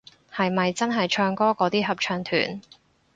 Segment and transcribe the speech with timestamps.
[0.33, 2.59] 係咪真係唱歌嗰啲合唱團